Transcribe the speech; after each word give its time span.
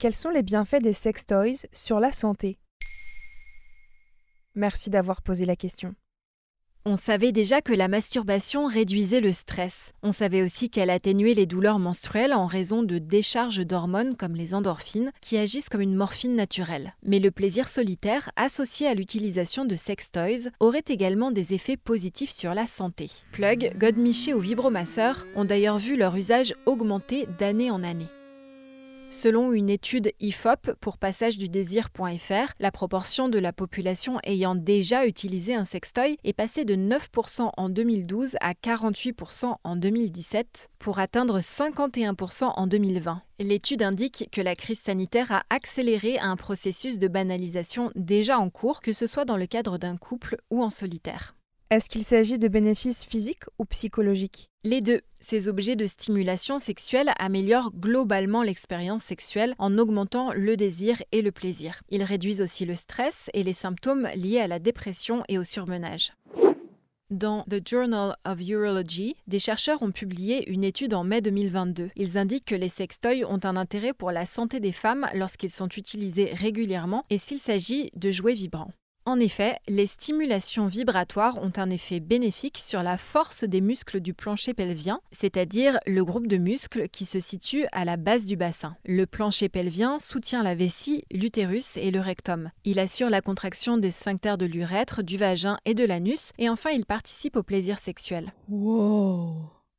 Quels 0.00 0.14
sont 0.14 0.30
les 0.30 0.42
bienfaits 0.42 0.80
des 0.80 0.94
sex 0.94 1.26
toys 1.26 1.66
sur 1.74 2.00
la 2.00 2.10
santé? 2.10 2.56
Merci 4.54 4.88
d'avoir 4.88 5.20
posé 5.20 5.44
la 5.44 5.56
question. 5.56 5.94
On 6.86 6.96
savait 6.96 7.32
déjà 7.32 7.60
que 7.60 7.74
la 7.74 7.86
masturbation 7.86 8.64
réduisait 8.64 9.20
le 9.20 9.30
stress. 9.30 9.92
On 10.02 10.10
savait 10.10 10.40
aussi 10.40 10.70
qu'elle 10.70 10.88
atténuait 10.88 11.34
les 11.34 11.44
douleurs 11.44 11.78
menstruelles 11.78 12.32
en 12.32 12.46
raison 12.46 12.82
de 12.82 12.96
décharges 12.96 13.66
d'hormones 13.66 14.16
comme 14.16 14.36
les 14.36 14.54
endorphines, 14.54 15.12
qui 15.20 15.36
agissent 15.36 15.68
comme 15.68 15.82
une 15.82 15.94
morphine 15.94 16.34
naturelle. 16.34 16.94
Mais 17.02 17.18
le 17.18 17.30
plaisir 17.30 17.68
solitaire, 17.68 18.30
associé 18.36 18.86
à 18.86 18.94
l'utilisation 18.94 19.66
de 19.66 19.76
sex 19.76 20.10
toys, 20.10 20.48
aurait 20.60 20.84
également 20.88 21.30
des 21.30 21.52
effets 21.52 21.76
positifs 21.76 22.30
sur 22.30 22.54
la 22.54 22.66
santé. 22.66 23.10
Plug, 23.32 23.74
Godmiché 23.76 24.32
ou 24.32 24.40
vibromasseur 24.40 25.26
ont 25.36 25.44
d'ailleurs 25.44 25.76
vu 25.76 25.98
leur 25.98 26.16
usage 26.16 26.54
augmenter 26.64 27.26
d'année 27.38 27.70
en 27.70 27.82
année. 27.82 28.08
Selon 29.10 29.52
une 29.52 29.70
étude 29.70 30.12
IFOP 30.20 30.74
pour 30.80 30.96
passagedu-désir.fr, 30.96 32.52
la 32.60 32.70
proportion 32.70 33.28
de 33.28 33.40
la 33.40 33.52
population 33.52 34.20
ayant 34.22 34.54
déjà 34.54 35.04
utilisé 35.04 35.52
un 35.52 35.64
sextoy 35.64 36.16
est 36.22 36.32
passée 36.32 36.64
de 36.64 36.76
9% 36.76 37.50
en 37.56 37.68
2012 37.68 38.36
à 38.40 38.52
48% 38.52 39.56
en 39.64 39.76
2017 39.76 40.68
pour 40.78 41.00
atteindre 41.00 41.40
51% 41.40 42.52
en 42.54 42.66
2020. 42.68 43.20
L'étude 43.40 43.82
indique 43.82 44.28
que 44.30 44.40
la 44.40 44.54
crise 44.54 44.80
sanitaire 44.80 45.32
a 45.32 45.42
accéléré 45.50 46.20
un 46.20 46.36
processus 46.36 46.98
de 46.98 47.08
banalisation 47.08 47.90
déjà 47.96 48.38
en 48.38 48.48
cours, 48.48 48.80
que 48.80 48.92
ce 48.92 49.08
soit 49.08 49.24
dans 49.24 49.36
le 49.36 49.46
cadre 49.46 49.76
d'un 49.76 49.96
couple 49.96 50.36
ou 50.50 50.62
en 50.62 50.70
solitaire. 50.70 51.34
Est-ce 51.70 51.88
qu'il 51.88 52.02
s'agit 52.02 52.40
de 52.40 52.48
bénéfices 52.48 53.04
physiques 53.04 53.44
ou 53.60 53.64
psychologiques? 53.64 54.50
Les 54.64 54.80
deux. 54.80 55.02
Ces 55.20 55.46
objets 55.46 55.76
de 55.76 55.86
stimulation 55.86 56.58
sexuelle 56.58 57.12
améliorent 57.16 57.70
globalement 57.72 58.42
l'expérience 58.42 59.04
sexuelle 59.04 59.54
en 59.60 59.78
augmentant 59.78 60.32
le 60.32 60.56
désir 60.56 61.00
et 61.12 61.22
le 61.22 61.30
plaisir. 61.30 61.80
Ils 61.88 62.02
réduisent 62.02 62.42
aussi 62.42 62.64
le 62.64 62.74
stress 62.74 63.30
et 63.34 63.44
les 63.44 63.52
symptômes 63.52 64.08
liés 64.16 64.40
à 64.40 64.48
la 64.48 64.58
dépression 64.58 65.22
et 65.28 65.38
au 65.38 65.44
surmenage. 65.44 66.12
Dans 67.10 67.44
The 67.44 67.64
Journal 67.64 68.16
of 68.24 68.40
Urology, 68.48 69.14
des 69.28 69.38
chercheurs 69.38 69.80
ont 69.82 69.92
publié 69.92 70.50
une 70.50 70.64
étude 70.64 70.92
en 70.92 71.04
mai 71.04 71.20
2022. 71.20 71.90
Ils 71.94 72.18
indiquent 72.18 72.46
que 72.46 72.56
les 72.56 72.68
sextoys 72.68 73.24
ont 73.24 73.40
un 73.44 73.56
intérêt 73.56 73.92
pour 73.92 74.10
la 74.10 74.26
santé 74.26 74.58
des 74.58 74.72
femmes 74.72 75.06
lorsqu'ils 75.14 75.52
sont 75.52 75.68
utilisés 75.68 76.32
régulièrement 76.34 77.04
et 77.10 77.18
s'il 77.18 77.38
s'agit 77.38 77.92
de 77.94 78.10
jouets 78.10 78.34
vibrants. 78.34 78.72
En 79.06 79.18
effet, 79.18 79.56
les 79.66 79.86
stimulations 79.86 80.66
vibratoires 80.66 81.38
ont 81.42 81.52
un 81.56 81.70
effet 81.70 82.00
bénéfique 82.00 82.58
sur 82.58 82.82
la 82.82 82.98
force 82.98 83.44
des 83.44 83.60
muscles 83.60 84.00
du 84.00 84.12
plancher 84.12 84.52
pelvien, 84.52 85.00
c'est-à-dire 85.10 85.78
le 85.86 86.04
groupe 86.04 86.26
de 86.26 86.36
muscles 86.36 86.88
qui 86.88 87.06
se 87.06 87.18
situe 87.18 87.66
à 87.72 87.84
la 87.84 87.96
base 87.96 88.26
du 88.26 88.36
bassin. 88.36 88.76
Le 88.84 89.06
plancher 89.06 89.48
pelvien 89.48 89.98
soutient 89.98 90.42
la 90.42 90.54
vessie, 90.54 91.04
l'utérus 91.10 91.76
et 91.76 91.90
le 91.90 92.00
rectum. 92.00 92.50
Il 92.64 92.78
assure 92.78 93.08
la 93.08 93.22
contraction 93.22 93.78
des 93.78 93.90
sphincters 93.90 94.38
de 94.38 94.46
l'urètre, 94.46 95.02
du 95.02 95.16
vagin 95.16 95.56
et 95.64 95.74
de 95.74 95.84
l'anus, 95.84 96.32
et 96.38 96.48
enfin 96.50 96.70
il 96.70 96.84
participe 96.84 97.36
au 97.36 97.42
plaisir 97.42 97.78
sexuel. 97.78 98.32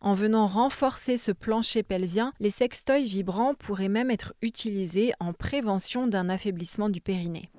En 0.00 0.14
venant 0.14 0.46
renforcer 0.46 1.16
ce 1.16 1.30
plancher 1.30 1.84
pelvien, 1.84 2.32
les 2.40 2.50
sextoys 2.50 3.04
vibrants 3.04 3.54
pourraient 3.54 3.88
même 3.88 4.10
être 4.10 4.34
utilisés 4.42 5.12
en 5.20 5.32
prévention 5.32 6.08
d'un 6.08 6.28
affaiblissement 6.28 6.88
du 6.88 7.00
périnée. 7.00 7.50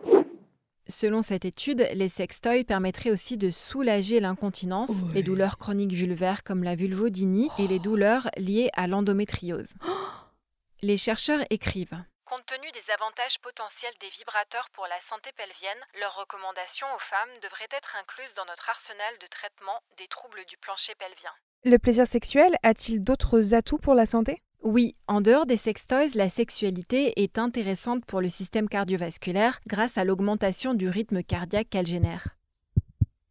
Selon 0.90 1.22
cette 1.22 1.46
étude, 1.46 1.88
les 1.94 2.10
sextoys 2.10 2.66
permettraient 2.66 3.12
aussi 3.12 3.38
de 3.38 3.52
soulager 3.52 4.20
l'incontinence, 4.20 4.92
les 5.14 5.24
douleurs 5.24 5.58
chroniques 5.58 5.94
vulvaires 5.94 6.44
comme 6.44 6.64
la 6.64 6.76
vulvodynie 6.76 7.50
et 7.58 7.68
les 7.68 7.80
douleurs 7.80 8.30
liées 8.38 8.70
à 8.74 8.88
l'endométriose. 8.88 9.76
Les 10.82 10.98
chercheurs 10.98 11.46
écrivent 11.50 12.04
Compte 12.26 12.46
tenu 12.46 12.70
des 12.72 12.92
avantages 12.92 13.40
potentiels 13.40 13.94
des 14.02 14.10
vibrateurs 14.10 14.70
pour 14.74 14.86
la 14.88 15.00
santé 15.00 15.30
pelvienne, 15.38 15.80
leurs 16.02 16.20
recommandations 16.20 16.88
aux 16.94 17.00
femmes 17.00 17.40
devraient 17.42 17.72
être 17.72 17.96
incluses 18.02 18.34
dans 18.34 18.44
notre 18.46 18.70
arsenal 18.70 19.14
de 19.22 19.28
traitement 19.28 19.80
des 19.98 20.08
troubles 20.08 20.44
du 20.50 20.58
plancher 20.58 20.94
pelvien. 20.96 21.32
Le 21.64 21.78
plaisir 21.78 22.06
sexuel 22.06 22.54
a-t-il 22.64 23.02
d'autres 23.02 23.54
atouts 23.54 23.78
pour 23.78 23.94
la 23.94 24.06
santé? 24.06 24.42
Oui, 24.64 24.96
en 25.08 25.20
dehors 25.20 25.46
des 25.46 25.58
sextoys, 25.58 26.16
la 26.16 26.30
sexualité 26.30 27.22
est 27.22 27.38
intéressante 27.38 28.06
pour 28.06 28.22
le 28.22 28.30
système 28.30 28.70
cardiovasculaire 28.70 29.60
grâce 29.68 29.98
à 29.98 30.06
l'augmentation 30.06 30.74
du 30.74 30.88
rythme 30.88 31.22
cardiaque 31.22 31.70
qu'elle 31.70 31.86
génère. 31.86 32.38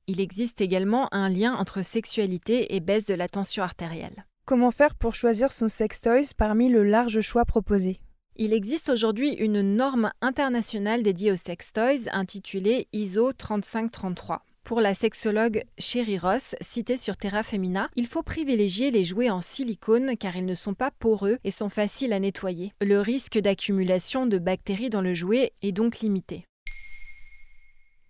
Il 0.07 0.21
existe 0.21 0.61
également 0.61 1.09
un 1.13 1.31
lien 1.31 1.55
entre 1.55 1.83
sexualité 1.83 2.75
et 2.75 2.81
baisse 2.81 3.07
de 3.07 3.15
la 3.15 3.29
tension 3.29 3.63
artérielle. 3.63 4.27
Comment 4.45 4.71
faire 4.71 4.95
pour 4.95 5.15
choisir 5.15 5.53
son 5.53 5.69
sextoys 5.69 6.35
parmi 6.37 6.69
le 6.69 6.85
large 6.85 7.21
choix 7.21 7.47
proposé? 7.47 8.01
Il 8.37 8.53
existe 8.53 8.91
aujourd'hui 8.91 9.33
une 9.33 9.63
norme 9.63 10.11
internationale 10.21 11.03
dédiée 11.03 11.33
aux 11.33 11.37
sextoys 11.37 12.09
intitulée 12.13 12.89
ISO 12.93 13.33
3533. 13.33 14.43
Pour 14.73 14.81
la 14.81 14.95
sexologue 14.95 15.65
Sherry 15.77 16.17
Ross, 16.17 16.55
citée 16.63 16.97
sur 16.97 17.19
Terra 17.19 17.43
Femina, 17.43 17.91
il 17.95 18.07
faut 18.07 18.23
privilégier 18.23 18.91
les 18.91 19.05
jouets 19.05 19.29
en 19.29 19.43
silicone 19.43 20.17
car 20.17 20.35
ils 20.35 20.47
ne 20.47 20.55
sont 20.55 20.73
pas 20.73 20.91
poreux 20.91 21.37
et 21.45 21.51
sont 21.51 21.69
faciles 21.69 22.15
à 22.15 22.19
nettoyer. 22.19 22.73
Le 22.81 22.99
risque 22.99 23.39
d'accumulation 23.39 24.25
de 24.25 24.39
bactéries 24.39 24.89
dans 24.89 25.03
le 25.03 25.13
jouet 25.13 25.53
est 25.61 25.73
donc 25.73 25.99
limité. 25.99 26.47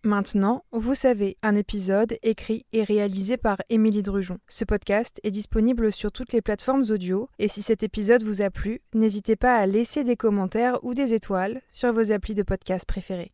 Maintenant, 0.04 0.62
vous 0.70 0.94
savez, 0.94 1.36
un 1.42 1.56
épisode 1.56 2.16
écrit 2.22 2.64
et 2.72 2.84
réalisé 2.84 3.36
par 3.36 3.56
Émilie 3.68 4.04
Drujon. 4.04 4.38
Ce 4.46 4.64
podcast 4.64 5.18
est 5.24 5.32
disponible 5.32 5.92
sur 5.92 6.12
toutes 6.12 6.32
les 6.32 6.42
plateformes 6.42 6.84
audio 6.90 7.28
et 7.40 7.48
si 7.48 7.60
cet 7.60 7.82
épisode 7.82 8.22
vous 8.22 8.40
a 8.40 8.50
plu, 8.50 8.82
n'hésitez 8.94 9.34
pas 9.34 9.56
à 9.56 9.66
laisser 9.66 10.04
des 10.04 10.16
commentaires 10.16 10.78
ou 10.84 10.94
des 10.94 11.12
étoiles 11.12 11.60
sur 11.72 11.92
vos 11.92 12.12
applis 12.12 12.36
de 12.36 12.44
podcast 12.44 12.86
préférés. 12.86 13.32